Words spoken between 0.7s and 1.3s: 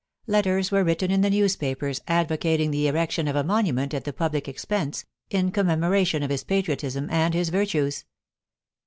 were written in the